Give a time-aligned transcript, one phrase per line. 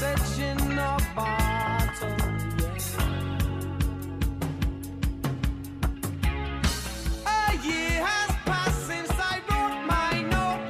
[0.00, 0.78] message in
[7.26, 10.60] A year has passed since I wrote my note.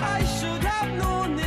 [0.00, 1.43] I should have known.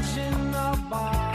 [0.00, 1.29] Message the a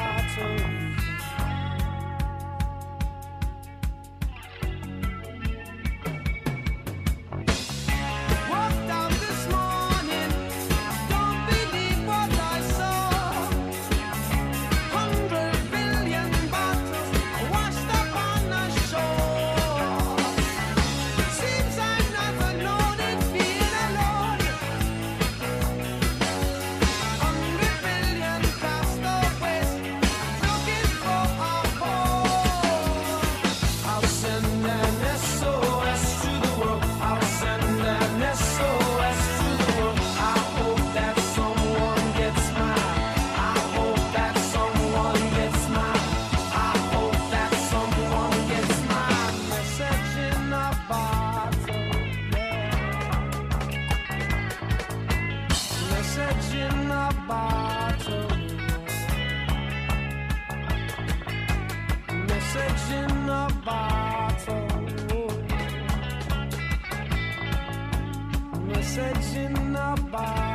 [68.98, 70.55] In a bottle.